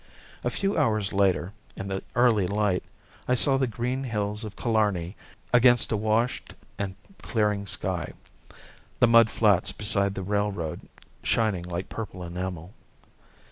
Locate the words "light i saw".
2.47-3.57